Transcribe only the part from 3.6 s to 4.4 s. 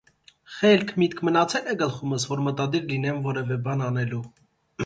բան անելու: